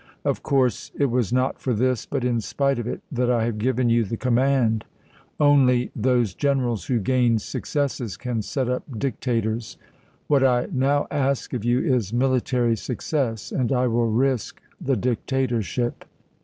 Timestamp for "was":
1.11-1.31